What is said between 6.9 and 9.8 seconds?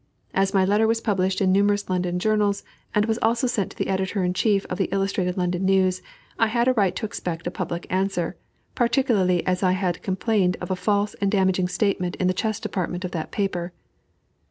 to expect a public answer, particularly as I